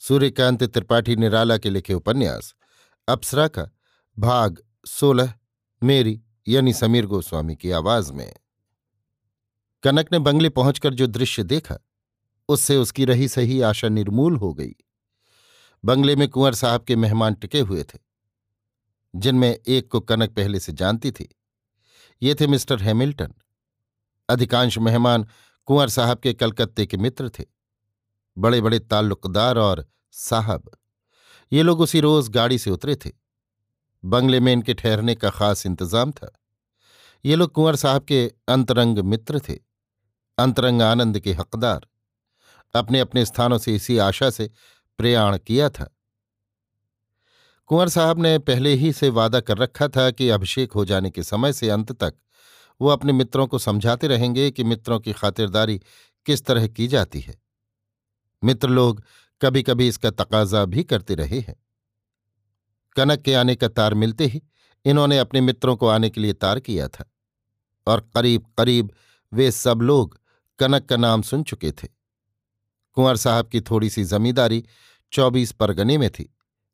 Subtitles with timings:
[0.00, 2.54] सूर्यकांत त्रिपाठी निराला के लिखे उपन्यास,
[3.08, 3.68] अप्सरा का,
[4.18, 5.34] भाग सोलह,
[5.82, 8.34] मेरी, यानी समीर गोस्वामी की आवाज़ में।
[9.82, 11.78] कनक ने बंगले पहुंचकर जो दृश्य देखा,
[12.48, 14.74] उससे उसकी रही सही आशा निर्मूल हो गई।
[15.84, 17.98] बंगले में कुंवर साहब के मेहमान टिके हुए थे,
[19.16, 21.36] जिनमें एक को कनक पहले से जानती थी।
[22.22, 23.34] ये थे मिस्टर हैमिल्टन।
[24.28, 25.26] अधिकांश मेहमान
[25.64, 27.59] कुंवर साहब के कलकत्ते के मित्र थे।
[28.38, 30.70] बड़े बड़े ताल्लुकदार और साहब।
[31.52, 33.10] ये लोग उसी रोज गाड़ी से उतरे थे।
[34.04, 36.30] बंगले में इनके ठहरने का खास इंतज़ाम था।
[37.24, 39.58] ये लोग कुंवर साहब के अंतरंग मित्र थे।
[40.38, 41.86] अंतरंग आनंद के हकदार।
[42.74, 44.50] अपने अपने स्थानों से इसी आशा से
[44.98, 45.94] प्रयाण किया था।
[47.66, 51.22] कुंवर साहब ने पहले ही से वादा कर रखा था कि अभिषेक हो जाने के
[51.22, 52.14] समय से अंत तक
[52.80, 55.80] वो अपने मित्रों को समझाते रहेंगे कि मित्रों की खातिरदारी
[56.26, 57.34] किस तरह की जाती है।
[58.42, 59.02] मित्र लोग
[59.40, 61.56] कभी कभी इसका तकाजा भी करते रहे हैं।
[62.96, 64.42] कनक के आने का तार मिलते ही
[64.84, 67.04] इन्होंने अपने मित्रों को आने के लिए तार किया था
[67.86, 68.92] और करीब करीब
[69.32, 70.18] वे सब लोग
[70.58, 71.88] कनक का नाम सुन चुके थे।
[72.96, 74.64] कुंवर साहब की थोड़ी सी जमींदारी
[75.12, 76.28] चौबीस परगने में थी,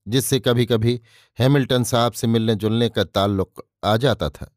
[0.07, 1.01] जिससे कभी कभी
[1.39, 4.51] हैमिल्टन साहब से मिलने जुलने का ताल्लुक आ जाता था।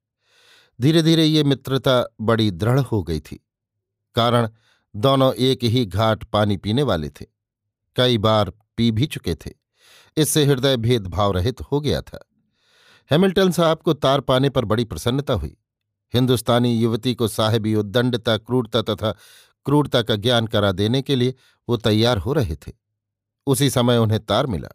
[0.79, 3.35] धीरे धीरे ये मित्रता बड़ी दृढ़ हो गई थी,
[4.15, 4.49] कारण
[4.95, 7.25] दोनों एक ही घाट पानी पीने वाले थे।
[7.95, 9.51] कई बार पी भी चुके थे।
[10.17, 12.29] इससे हृदय भेदभाव रहित हो गया था।
[13.11, 15.57] हैमिल्टन साहब को तार पाने पर बड़ी प्रसन्नता हुई।
[16.13, 19.11] हिंदुस्तानी युवती को साहेबी उद्दंडता क्रूरता तथा
[19.65, 21.35] क्रूरता का ज्ञान करा देने के लिए
[21.69, 22.71] वो तैयार हो रहे थे।
[23.47, 24.69] उसी समय उन्हें तार मिला।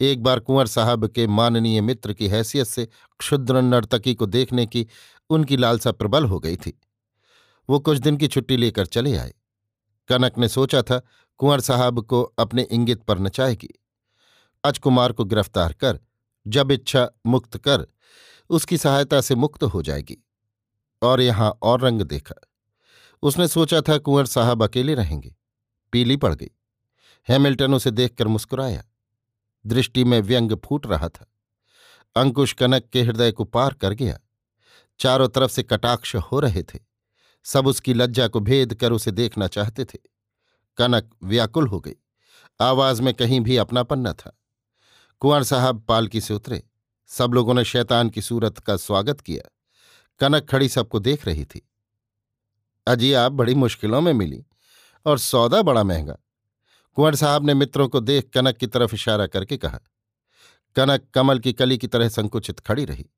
[0.00, 2.88] एक बार कुंवर साहब के माननीय मित्र की हैसियत से
[3.18, 4.86] क्षुद्र नर्तकी को देखने की
[5.30, 6.81] उनकी लालसा प्रबल हो गई थी।
[7.72, 9.34] वो कुछ दिन की छुट्टी लेकर चले आए।
[10.08, 11.02] कनक ने सोचा था,
[11.38, 13.68] कुंवर साहब को अपने इंगित पर नचाएगी।
[14.66, 16.00] राजकुमार को गिरफ़्तार कर,
[16.46, 17.86] जब इच्छा मुक्त कर,
[18.50, 20.26] उसकी सहायता से मुक्त हो जाएगी।
[21.02, 22.40] और यहाँ और रंग देखा।
[23.22, 25.36] उसने सोचा था कुंवर साहब अकेले रहेंगे।
[25.92, 26.50] पीली पड़ गई।
[27.28, 28.84] हैमिल्टन उसे देखकर मुस्कुराया।
[29.66, 31.32] दृष्टि में व्यंग फूट रहा था।
[32.16, 34.18] अंकुश कनक के हृदय को पार कर गया।
[35.00, 36.91] चारों तरफ़ से कटाक्ष हो रहे थे।
[37.44, 39.98] सब उसकी लज्जा को भेद कर उसे देखना चाहते थे।
[40.76, 41.94] कनक व्याकुल हो गई।
[42.60, 44.38] आवाज़ में कहीं भी अपनापन न था।
[45.20, 46.62] कुंवर साहब पालकी से उतरे।
[47.06, 49.50] सब लोगों ने शैतान की सूरत का स्वागत किया।
[50.20, 51.68] कनक खड़ी सबको देख रही थी।
[52.86, 54.44] अजी, आप बड़ी मुश्किलों में मिली
[55.06, 56.18] और सौदा बड़ा महँगा।
[56.94, 59.80] कुंवर साहब ने मित्रों को देख कनक की तरफ़ इशारा करके कहा।
[60.76, 63.10] कनक कमल की कली की तरह संकुचित खड़ी रही।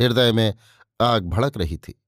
[0.00, 0.54] हृदय में
[1.00, 2.02] आग भड़क रही थी।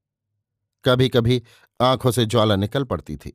[0.84, 1.42] कभी कभी
[1.80, 3.32] आँखों से ज्वाला निकल पड़ती थी।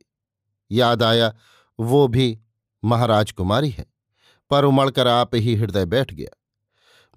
[0.70, 1.34] याद आया,
[1.80, 2.38] वो भी
[2.84, 3.86] महाराज कुमारी है,
[4.50, 6.36] पर उमड़कर आप ही हृदय बैठ गया।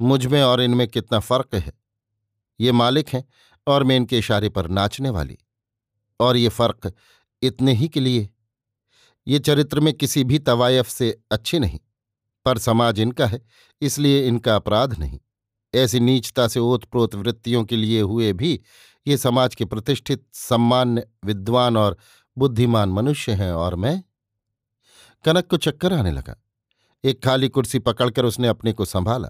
[0.02, 1.74] मुझमें और इनमें कितना फ़र्क है।
[2.60, 3.28] ये मालिक हैं
[3.68, 5.38] और मैं इनके इशारे पर नाचने वाली।
[6.20, 6.94] और ये फ़र्क
[7.42, 8.30] इतने ही के लिए।
[9.28, 11.80] ये चरित्र में किसी भी तवायफ से अच्छे नहीं,
[12.46, 13.42] पर समाज इनका है,
[13.82, 15.20] इसलिए इनका अपराध नहीं।
[15.76, 18.60] ऐसी नीचता से ओतप्रोत वृत्तियों के लिए हुए भी
[19.10, 21.98] ये समाज के प्रतिष्ठित सम्मान्य विद्वान और
[22.38, 24.02] बुद्धिमान मनुष्य हैं और मैं
[25.26, 26.36] कनक को चक्कर आने लगा।
[27.04, 29.30] एक खाली कुर्सी पकड़कर उसने अपने को संभाला।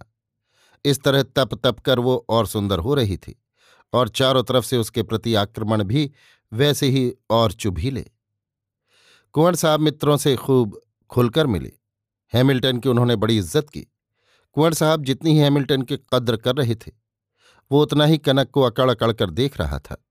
[0.86, 3.36] इस तरह तप तप कर वो और सुंदर हो रही थी
[3.94, 6.12] और चारों तरफ़ से उसके प्रति आक्रमण भी
[6.52, 8.06] वैसे ही और चुभीले।
[9.36, 10.80] कुंवर साहब मित्रों से खूब
[11.12, 11.72] खुलकर मिले।
[12.34, 13.82] हैमिल्टन की उन्होंने बड़ी इज़्ज़त की।
[14.56, 16.92] कुंवर साहब जितनी ही हैमिल्टन की कद्र कर रहे थे
[17.72, 20.06] वो उतना ही कनक को अकड़ अकड़ कर देख रहा था।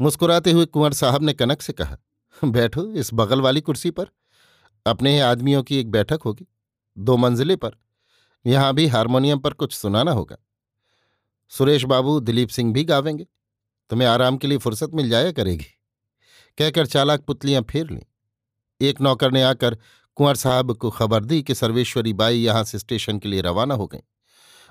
[0.00, 1.98] मुस्कुराते हुए कुंवर साहब ने कनक से कहा,
[2.44, 4.06] बैठो इस बगल वाली कुर्सी पर।
[4.86, 6.46] अपने ही आदमियों की एक बैठक होगी,
[6.98, 7.70] दो मंजिले पर।
[8.46, 10.36] यहाँ भी हारमोनियम पर कुछ सुनाना होगा।
[11.48, 13.26] सुरेश बाबू, दिलीप सिंह भी गावेंगे।
[13.90, 15.66] तुम्हें आराम के लिए फुर्सत मिल जाया करेगी।
[16.58, 18.02] कहकर चालाक पुतलियाँ फेर लीं।
[18.80, 19.78] एक नौकर ने आकर
[20.14, 23.86] कुंवर साहब को खबर दी कि सर्वेश्वरी बाई यहाँ से स्टेशन के लिए रवाना हो
[23.86, 24.00] गई।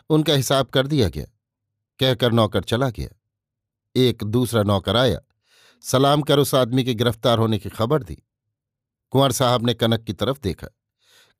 [0.10, 1.26] उनका हिसाब कर दिया गया।
[2.02, 3.10] कहकर नौकर चला गया।
[3.96, 5.20] एक दूसरा नौकर आया।
[5.84, 8.16] सलाम कर उस आदमी के गिरफ़्तार होने की खबर दी।
[9.14, 10.68] कुंवर साहब ने कनक की तरफ़ देखा।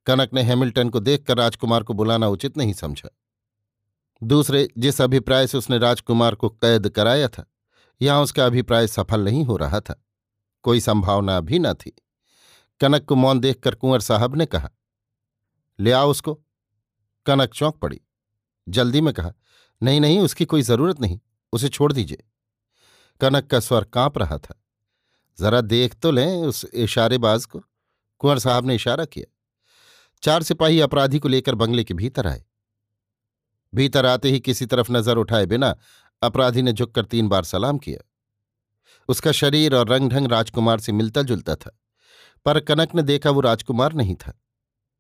[0.08, 3.10] कनक ने हैमिल्टन को देखकर राजकुमार को बुलाना उचित नहीं समझा।
[4.22, 7.46] दूसरे, जिस अभिप्राय से उसने राजकुमार को कैद कराया था
[8.02, 10.02] यहाँ उसका अभिप्राय सफल नहीं हो रहा था,
[10.64, 11.92] कोई संभावना भी न थी।
[12.82, 14.70] कनक को मौन देखकर कुंवर साहब ने कहा,
[15.80, 16.34] ले आओ उसको।
[17.26, 18.02] कनक चौंक पड़ी।
[18.68, 19.34] जल्दी में कहा
[19.82, 21.20] नहीं नहीं, उसकी कोई ज़रूरत नहीं,
[21.54, 22.24] उसे छोड़ दीजिए।
[23.22, 24.56] कनक का स्वर काँप रहा था।
[25.38, 27.60] जरा देख तो लें उस इशारेबाज को।
[28.22, 29.26] कुंवर साहब ने इशारा किया।
[30.24, 32.44] चार सिपाही अपराधी को लेकर बंगले के भीतर आए।
[33.74, 35.76] भीतर आते ही किसी तरफ़ नज़र उठाए बिना
[36.22, 38.00] अपराधी ने झुककर तीन बार सलाम किया।
[39.10, 41.78] उसका शरीर और रंग ढंग राजकुमार से मिलता जुलता था,
[42.46, 44.34] पर कनक ने देखा वो राजकुमार नहीं था।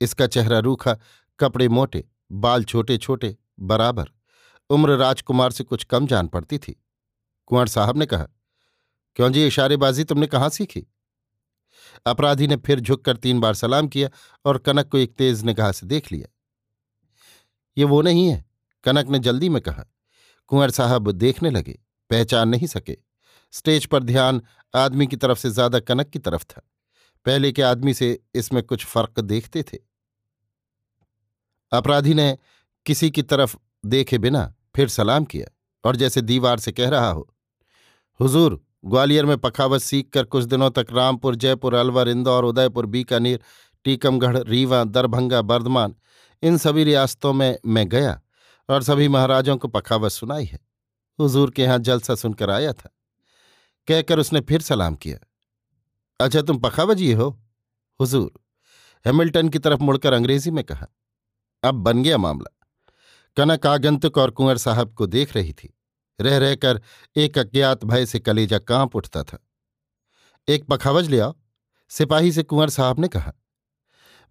[0.01, 0.97] इसका चेहरा रूखा,
[1.39, 4.09] कपड़े मोटे, बाल छोटे छोटे बराबर।
[4.71, 6.75] उम्र राजकुमार से कुछ कम जान पड़ती थी।
[7.45, 8.27] कुंवर साहब ने कहा,
[9.15, 10.85] क्यों जी, इशारेबाजी तुमने कहाँ सीखी?
[12.05, 14.09] अपराधी ने फिर झुककर तीन बार सलाम किया
[14.45, 16.27] और कनक को एक तेज निगाह से देख लिया।
[17.77, 18.45] ये वो नहीं है,
[18.83, 19.85] कनक ने जल्दी में कहा।
[20.47, 21.79] कुंवर साहब देखने लगे,
[22.09, 22.97] पहचान नहीं सके।
[23.53, 24.41] स्टेज पर ध्यान
[24.73, 26.61] आदमी की तरफ़ से ज़्यादा कनक की तरफ़ था।
[27.25, 29.77] पहले के आदमी से इसमें कुछ फ़र्क देखते थे।
[31.71, 32.37] अपराधी ने
[32.85, 35.47] किसी की तरफ़ देखे बिना फिर सलाम किया
[35.83, 37.27] और जैसे दीवार से कह रहा हो,
[38.19, 43.39] हुजूर, ग्वालियर में पखावत सीखकर कुछ दिनों तक रामपुर, जयपुर, अलवर, इंदौर, उदयपुर, बीकानेर,
[43.85, 45.95] टीकमगढ़, रीवा, दरभंगा, बर्धमान,
[46.43, 48.21] इन सभी रियासतों में मैं गया
[48.69, 50.59] और सभी महाराजों को पखावत सुनाई है।
[51.19, 52.89] हुजूर के यहाँ जलसा सुनकर आया था।
[53.87, 55.17] कहकर उसने फिर सलाम किया
[56.19, 57.29] अच्छा तुम पखावजी हो?
[57.99, 58.31] हुजूर,
[59.05, 60.87] हैमिल्टन की तरफ़ मुड़कर अंग्रेज़ी में कहा,
[61.63, 62.57] अब बन गया मामला।
[63.37, 65.79] कनक आगंतुक और कुंवर साहब को देख रही थी।
[66.21, 66.81] रह रहकर
[67.15, 69.47] एक अज्ञात भय से कलेजा काँप उठता था।
[70.47, 71.35] एक पखावज ले आओ।
[71.89, 73.33] सिपाही से कुंवर साहब ने कहा।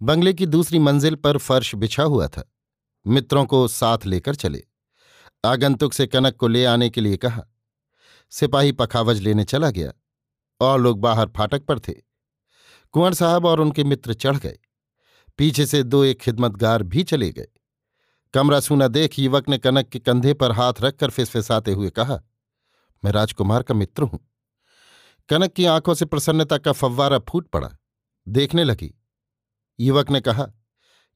[0.03, 2.53] बंगले की दूसरी मंजिल पर फर्श बिछा हुआ था।
[3.07, 4.65] मित्रों को साथ लेकर चले।
[5.45, 7.45] आगंतुक से कनक को ले आने के लिए कहा।
[8.31, 9.93] सिपाही पखावज लेने चला गया
[10.61, 11.93] और लोग बाहर फाटक पर थे।
[12.93, 14.59] कुंवर साहब और उनके मित्र चढ़ गए।
[15.39, 17.49] पीछे से दो एक खिदमतगार भी चले गए।
[18.35, 22.23] कमरा सूना देख युवक ने कनक के कंधे पर हाथ रखकर फिसफिसाते हुए कहा,
[23.05, 24.21] मैं राजकुमार का मित्र हूँ।
[25.29, 27.71] कनक की आँखों से प्रसन्नता का फव्वारा फूट पड़ा।
[28.29, 28.95] देखने लगी।
[29.81, 30.47] युवक ने कहा,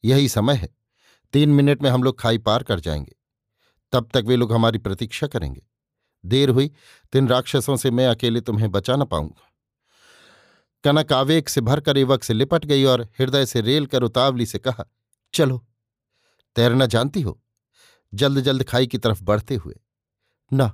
[0.04, 0.76] यही समय है।
[1.32, 3.16] तीन मिनट में हम लोग खाई पार कर जाएँगे।
[3.92, 5.66] तब तक वे लोग हमारी प्रतीक्षा करेंगे।
[6.26, 6.70] देर हुई,
[7.12, 9.50] तीन राक्षसों से मैं अकेले तुम्हें बचा न पाऊँगा।
[10.84, 14.58] कनक आवेग से भरकर युवक से लिपट गई और हृदय से रेल कर उतावली से
[14.58, 14.84] कहा,
[15.34, 15.66] चलो।
[16.56, 17.40] तैरना जानती हो?
[18.14, 19.74] जल्द जल्द खाई की तरफ़ बढ़ते हुए।
[20.52, 20.70] न,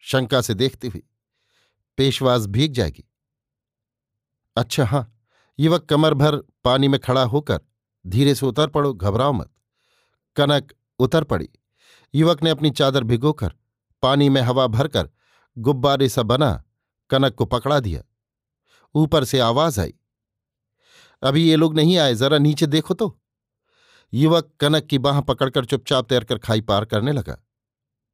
[0.00, 1.02] शंका से देखती हुई
[1.96, 3.04] पेशवाज भीग जाएगी।
[4.56, 5.20] अच्छा हाँ
[5.58, 7.60] युवक कमर भर पानी में खड़ा होकर
[8.06, 9.50] धीरे से उतर पड़ो, घबराओ मत।
[10.36, 11.48] कनक उतर पड़ी।
[12.14, 13.54] युवक ने अपनी चादर भिगोकर
[14.02, 15.10] पानी में हवा भरकर
[15.58, 16.64] गुब्बारे सा बना
[17.10, 18.02] कनक को पकड़ा दिया।
[18.94, 19.94] ऊपर से आवाज़ आई।
[21.22, 23.20] अभी ये लोग नहीं आए, जरा नीचे देखो तो।
[24.12, 27.46] युवक कनक की बाह पकड़कर चुपचाप तैरकर खाई पार करने लगा।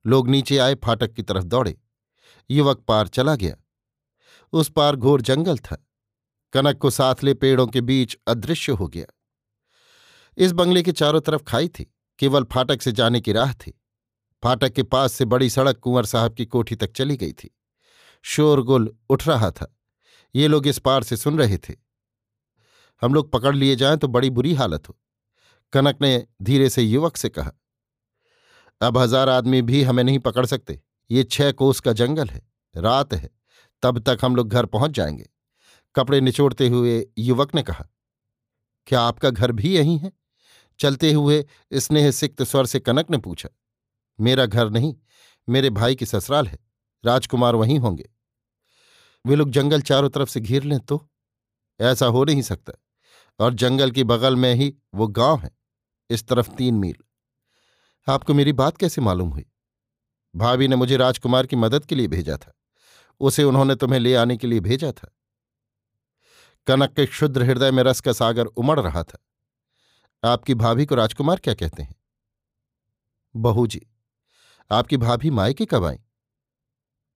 [0.06, 1.80] लोग नीचे आए, फाटक की तरफ़ दौड़े।
[2.50, 3.56] युवक पार चला गया।
[4.52, 5.86] उस पार घोर जंगल था।
[6.52, 9.06] कनक को साथ ले पेड़ों के बीच अदृश्य हो गया।
[10.36, 13.80] इस बंगले के चारों तरफ़ खाई थी। केवल फाटक से जाने की राह थी।
[14.42, 17.58] फाटक के पास से बड़ी सड़क कुंवर साहब की कोठी तक चली गई थी।
[18.22, 19.76] शोरगुल उठ रहा था।
[20.34, 21.74] ये लोग इस पार से सुन रहे थे।
[23.00, 24.98] हम लोग पकड़ लिए जाएँ तो बड़ी बुरी हालत हो।
[25.72, 27.52] कनक ने धीरे से युवक से कहा,
[28.80, 30.80] अब हज़ार आदमी भी हमें नहीं पकड़ सकते।
[31.10, 32.42] ये छह कोस का जंगल है,
[32.74, 33.30] रात है,
[33.82, 35.28] तब तक हम लोग घर पहुँच जाएँगे।
[35.94, 37.84] कपड़े निचोड़ते हुए युवक ने कहा,
[38.86, 40.12] क्या आपका घर भी यही है?
[40.80, 41.44] चलते हुए
[41.74, 43.48] स्नेह सिक्त स्वर से कनक ने पूछा,
[44.18, 44.94] मेरा घर नहीं,
[45.48, 46.58] मेरे भाई की ससुराल है,
[47.04, 48.08] राजकुमार वहीं होंगे।
[49.24, 51.06] वे लोग जंगल चारों तरफ़ से घेर लें तो?
[51.80, 52.72] ऐसा हो नहीं सकता।
[53.38, 55.50] और जंगल की बगल में ही वो गाँव है,
[56.10, 56.96] इस तरफ़ तीन मील।
[58.08, 59.46] आपको मेरी बात कैसे मालूम हुई?
[60.36, 62.52] भाभी ने मुझे राजकुमार की मदद के लिए भेजा था।
[63.20, 65.16] उसे उन्होंने तुम्हें ले आने के लिए भेजा था।
[66.66, 69.18] कनक के क्षुद्र हृदय में रस का सागर उमड़ रहा था।
[70.24, 71.94] आपकी भाभी को राजकुमार क्या कहते हैं?
[73.36, 73.86] बहू जी,
[74.70, 75.98] आपकी भाभी मायके कब आई?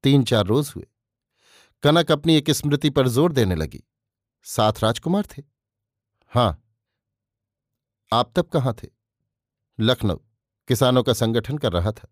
[0.02, 0.86] तीन चार रोज हुए।
[1.82, 3.82] कनक अपनी एक स्मृति पर ज़ोर देने लगी।
[4.42, 5.42] साथ राजकुमार थे।
[6.32, 6.60] हाँ।
[8.12, 8.88] आप तब कहाँ थे?
[9.80, 10.16] लखनऊ,
[10.68, 12.08] किसानों का संगठन कर रहा था।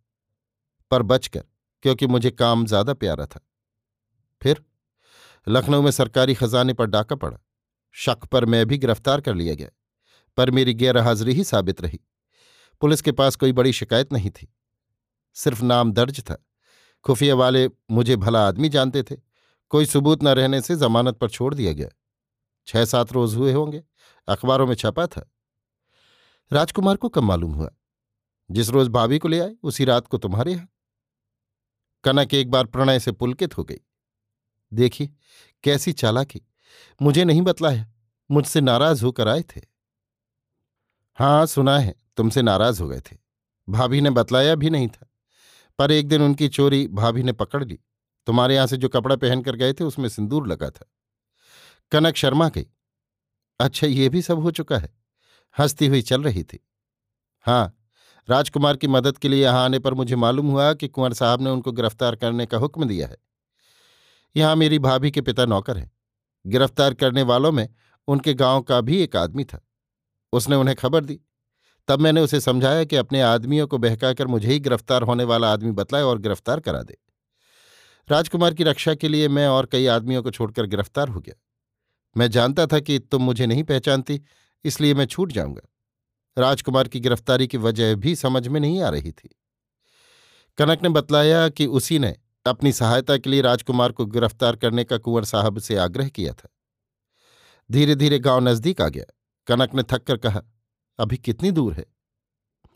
[0.91, 1.45] पर बचकर,
[1.83, 3.41] क्योंकि मुझे काम ज़्यादा प्यारा था।
[4.43, 4.65] फिर?
[5.49, 7.39] लखनऊ में सरकारी खजाने पर डाका पड़ा।
[7.93, 9.69] शक पर मैं भी गिरफ़्तार कर लिया गया,
[10.37, 12.01] पर मेरी गैरहाजिरी ही साबित रही।
[12.81, 14.55] पुलिस के पास कोई बड़ी शिकायत नहीं थी।
[15.35, 16.45] सिर्फ़ नाम दर्ज था।
[17.05, 19.17] खुफिया वाले मुझे भला आदमी जानते थे।
[19.69, 21.89] कोई सबूत न रहने से जमानत पर छोड़ दिया गया।
[22.67, 23.83] छह सात रोज हुए होंगे।
[24.29, 25.31] अखबारों में छपा था।
[26.53, 27.71] राजकुमार को कब मालूम हुआ?
[28.51, 30.69] जिस रोज भाभी को ले आए, उसी रात को तुम्हारे यहाँ।
[32.05, 33.79] कनक एक बार प्रणय से पुलकित हो गई।
[34.73, 35.11] देखिए,
[35.63, 36.43] कैसी चालाकी।
[37.03, 37.93] मुझे नहीं बतलाया।
[38.31, 39.61] मुझसे नाराज़ होकर आए थे।
[41.15, 43.17] हाँ सुना है, तुमसे नाराज़ हो गए थे।
[43.69, 45.11] भाभी ने बतलाया भी नहीं था।
[45.79, 47.79] पर एक दिन उनकी चोरी भाभी ने पकड़ ली।
[48.27, 50.87] तुम्हारे यहाँ से जो कपड़ा पहनकर गए थे, उसमें सिंदूर लगा था।
[51.91, 52.67] कनक शर्मा गई।
[53.61, 54.93] अच्छा ये भी सब हो चुका है।
[55.57, 56.59] हंसती हुई चल रही थी।
[57.47, 57.75] हाँ
[58.29, 61.51] राजकुमार की मदद के लिए यहाँ आने पर मुझे मालूम हुआ कि कुंवर साहब ने
[61.51, 63.17] उनको गिरफ़्तार करने का हुक्म दिया है।
[64.37, 65.91] यहाँ मेरी भाभी के पिता नौकर हैं।
[66.47, 67.69] गिरफ़्तार करने वालों में
[68.09, 69.61] उनके गाँव का भी एक आदमी था।
[70.33, 71.21] उसने उन्हें खबर दी।
[71.89, 75.71] तब मैंने उसे समझाया कि अपने आदमियों को बहकाकर मुझे ही गिरफ़्तार होने वाला आदमी
[75.71, 76.99] बतलाए और गिरफ़्तार करा दे।
[78.09, 81.35] राजकुमार की रक्षा के लिए मैं और कई आदमियों को छोड़कर गिरफ़्तार हो गया।
[82.17, 84.21] मैं जानता था कि तुम मुझे नहीं पहचानती,
[84.65, 85.69] इसलिए मैं छूट जाऊँगा।
[86.39, 89.29] राजकुमार की गिरफ्तारी की वजह भी समझ में नहीं आ रही थी।
[90.59, 94.99] कनक ने बतलाया कि उसी ने अपनी सहायता के लिए राजकुमार को गिरफ़्तार करने का
[94.99, 96.49] कुंवर साहब से आग्रह किया था।
[97.71, 99.05] धीरे धीरे गाँव नज़दीक आ गया।
[99.47, 100.43] कनक ने थक कर कहा,
[100.99, 101.85] अभी कितनी दूर है?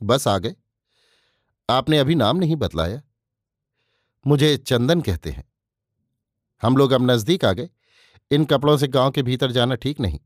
[0.03, 0.55] बस आ गए
[1.69, 3.03] आपने अभी नाम नहीं बतलाया।
[4.27, 5.45] मुझे चंदन कहते हैं।
[6.63, 7.69] हम लोग अब नज़दीक आ गए।
[8.33, 10.21] इन कपड़ों से गाँव के भीतर जाना ठीक नहीं।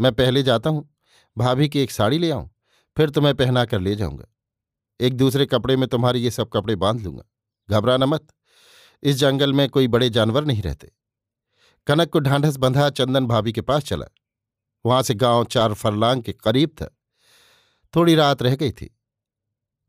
[0.00, 0.94] मैं पहले जाता हूँ,
[1.38, 2.50] भाभी की एक साड़ी ले आऊँ,
[2.96, 4.24] फिर तुम्हें पहना कर ले जाऊँगा।
[5.00, 7.22] एक दूसरे कपड़े में तुम्हारे ये सब कपड़े बाँध लूँगा।
[7.70, 8.26] घबराना मत,
[9.02, 10.92] इस जंगल में कोई बड़े जानवर नहीं रहते।
[11.86, 14.06] कनक को ढांढस बंधा, चंदन भाभी के पास चला।
[14.86, 16.96] वहाँ से गाँव चार फरलांग के करीब था।
[17.96, 18.98] थोड़ी रात रह गई थी।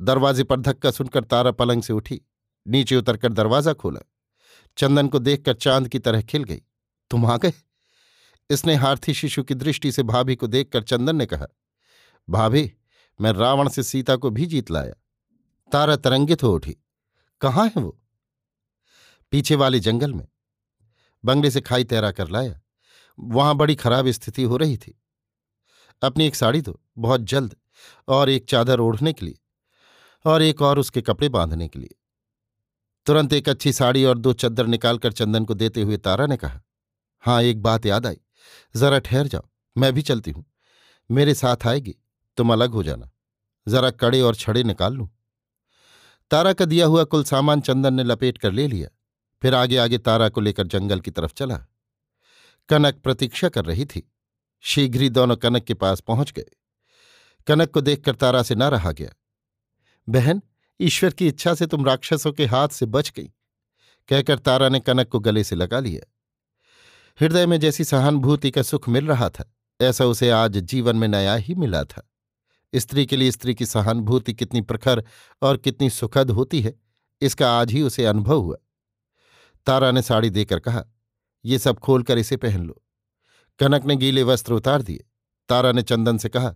[0.02, 2.22] दरवाजे पर धक्का सुनकर तारा पलंग से उठी,
[2.68, 4.00] नीचे उतरकर दरवाज़ा खोला।
[4.78, 6.62] चंदन को देखकर चाँद की तरह खिल गई।
[7.10, 7.54] तुम आ गए।
[8.50, 11.48] इसने हार्थी शिशु की दृष्टि से भाभी को देखकर चंदन ने कहा,
[12.30, 12.74] भाभी,
[13.22, 14.94] मैं रावण से सीता को भी जीत लाया।
[15.72, 16.78] तारा तरंगित हो उठी।
[17.42, 18.02] कहाँ है वो?
[19.32, 20.28] पीछे वाले जंगल में।
[21.26, 22.62] बंगले से खाई तैरा कर लाया।
[23.20, 25.02] वहाँ बड़ी खराब स्थिति हो रही थी।
[26.02, 27.56] अपनी एक साड़ी दो, बहुत जल्द,
[28.08, 29.40] और एक चादर ओढ़ने के लिए,
[30.26, 31.96] और एक और उसके कपड़े बांधने के लिए।
[33.06, 36.62] तुरंत एक अच्छी साड़ी और दो चद्दर निकालकर चंदन को देते हुए तारा ने कहा
[37.26, 38.18] हाँ एक बात याद आई।
[38.76, 40.46] जरा ठहर जाओ, मैं भी चलती हूँ।
[41.12, 41.96] मेरे साथ आएगी,
[42.38, 43.12] तुम अलग हो जाना।
[43.68, 45.10] जरा कड़े और छड़े निकाल लूँ।
[46.32, 48.90] तारा का दिया हुआ कुल सामान चंदन ने लपेट कर ले लिया।
[49.42, 51.58] फिर आगे आगे तारा को लेकर जंगल की तरफ़ चला।
[52.70, 54.12] कनक प्रतीक्षा कर रही थी।
[54.62, 56.46] शीघ्र ही दोनों कनक के पास पहुँच गए।
[57.48, 59.10] कनक को देखकर तारा से ना रहा गया।
[60.10, 60.42] बहन,
[60.82, 63.32] ईश्वर की इच्छा से तुम राक्षसों के हाथ से बच गई।
[64.10, 66.12] कहकर तारा ने कनक को गले से लगा लिया।
[67.20, 69.44] हृदय में जैसी सहानुभूति का सुख मिल रहा था,
[69.80, 72.10] ऐसा उसे आज जीवन में नया ही मिला था।
[72.74, 75.04] स्त्री के लिए स्त्री की सहानुभूति कितनी प्रखर
[75.42, 76.74] और कितनी सुखद होती है,
[77.22, 78.58] इसका आज ही उसे अनुभव हुआ।
[79.68, 80.84] तारा ने साड़ी देकर कहा,
[81.46, 82.82] ये सब खोलकर इसे पहन लो।
[83.60, 85.06] कनक ने गीले वस्त्र उतार दिए।
[85.50, 86.54] तारा ने चंदन से कहा,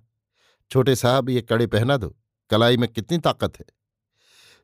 [0.72, 2.16] छोटे साहब, ये कड़े पहना दो,
[2.50, 3.66] कलाई में कितनी ताकत है।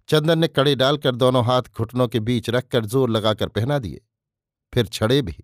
[0.10, 4.02] चंदन ने कड़े डालकर दोनों हाथ घुटनों के बीच रखकर ज़ोर लगाकर पहना दिए।
[4.74, 5.44] फिर छड़े भी।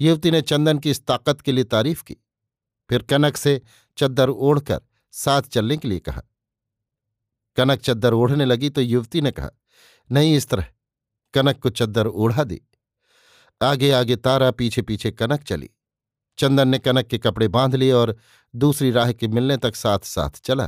[0.00, 2.16] युवती ने चंदन की इस ताकत के लिए तारीफ़ की।
[2.90, 3.62] फिर कनक से
[3.98, 4.80] चद्दर ओढ़कर
[5.12, 6.22] साथ चलने के लिए कहा।
[7.56, 9.50] कनक चद्दर ओढ़ने लगी तो युवती ने कहा,
[10.12, 10.66] नहीं इस तरह।
[11.34, 12.60] कनक को चद्दर ओढ़ा दी।
[13.62, 15.70] आगे आगे तारा पीछे पीछे कनक चली।
[16.38, 18.16] चंदन ने कनक के कपड़े बाँध लिए और
[18.56, 20.66] दूसरी राह के मिलने तक साथ साथ चला।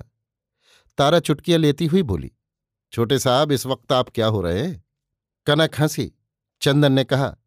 [0.98, 2.32] तारा चुटकियाँ लेती हुई बोली,
[2.92, 4.84] छोटे साहब, इस वक्त आप क्या हो रहे हैं?
[5.46, 6.12] कनक हँसी।
[6.62, 7.37] चंदन ने कहा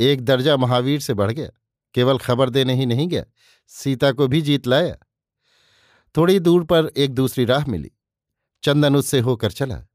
[0.00, 1.48] एक दर्जा महावीर से बढ़ गया,
[1.94, 3.24] केवल खबर देने ही नहीं गया,
[3.66, 4.96] सीता को भी जीत लाया।
[6.16, 7.90] थोड़ी दूर पर एक दूसरी राह मिली।
[8.62, 9.86] चंदन उससे होकर चला।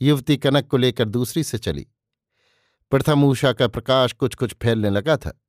[0.00, 1.86] युवती कनक को लेकर दूसरी से चली।
[2.90, 5.40] प्रथम ऊषा का प्रकाश कुछ कुछ फैलने लगा था।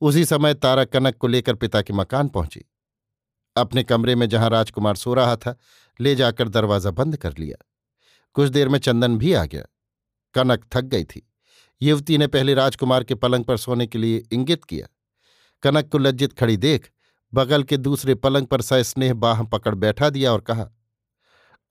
[0.00, 2.64] उसी समय तारा कनक को लेकर पिता के मकान पहुँची।
[3.56, 5.56] अपने कमरे में जहाँ राजकुमार सो रहा था,
[6.00, 7.64] ले जाकर दरवाज़ा बंद कर लिया।
[8.34, 9.62] कुछ देर में चंदन भी आ गया।
[10.34, 11.32] कनक थक गई थी।
[11.82, 14.86] युवती ने पहले राजकुमार के पलंग पर सोने के लिए इंगित किया।
[15.62, 16.90] कनक को लज्जित खड़ी देख,
[17.34, 20.70] बगल के दूसरे पलंग पर सस्नेह बाह पकड़ बैठा दिया और कहा,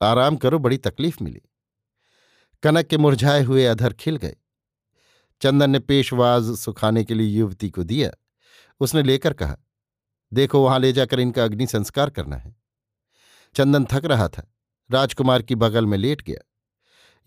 [0.02, 1.42] आराम करो, बड़ी तकलीफ़ मिली।
[2.64, 4.36] कनक के मुरझाए हुए अधर खिल गए।
[5.42, 8.12] चंदन ने पेशवाज सुखाने के लिए युवती को दिया।
[8.80, 9.58] उसने लेकर कहा,
[10.34, 12.56] देखो, वहाँ ले जाकर इनका अग्नि संस्कार करना है।
[13.56, 14.54] चंदन थक रहा था।
[14.92, 16.52] राजकुमार की बगल में लेट गया।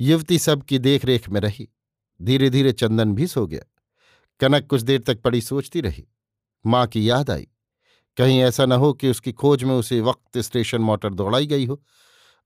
[0.01, 1.69] युवती सबकी देखरेख में रही।
[2.21, 3.65] धीरे धीरे चंदन भी सो गया।
[4.41, 6.07] कनक कुछ देर तक पड़ी सोचती रही।
[6.65, 7.49] माँ की याद आई।
[8.17, 11.83] कहीं ऐसा न हो कि उसकी खोज में उसे वक्त स्टेशन मोटर दौड़ाई गई हो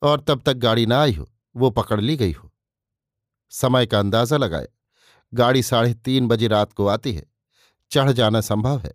[0.02, 2.52] और तब तक गाड़ी ना आई हो, वो पकड़ ली गई हो।
[3.52, 4.66] समय का अंदाज़ा लगाया
[5.32, 7.24] गाड़ी साढ़े तीन बजे रात को आती है।
[7.90, 8.92] चढ़ जाना संभव है।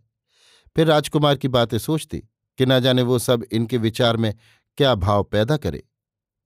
[0.76, 2.18] फिर राजकुमार की बातें सोचती
[2.58, 4.34] कि न जाने वो सब इनके विचार में
[4.78, 5.84] क्या भाव पैदा करे।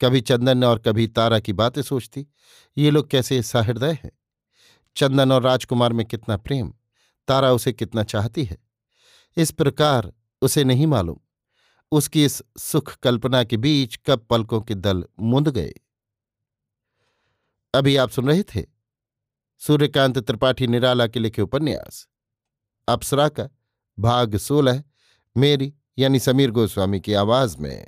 [0.02, 2.26] कभी चंदन और कभी तारा की बातें सोचती।
[2.78, 4.12] ये लोग कैसे सहृदय हैं?
[4.96, 6.74] चंदन और राजकुमार में कितना प्रेम,
[7.28, 8.58] तारा उसे कितना चाहती है।
[9.38, 11.18] इस प्रकार उसे नहीं मालूम।
[11.92, 15.74] उसकी इस सुख कल्पना के बीच कब पलकों के दल मुंद गए।
[17.74, 18.66] अभी आप सुन रहे थे
[19.60, 22.08] सूर्यकांत त्रिपाठी निराला के लिखे उपन्यास।
[22.88, 23.50] अप्सरा का
[24.00, 24.84] भाग सोलह,
[25.38, 27.88] मेरी यानी समीर गोस्वामी की आवाज़ में।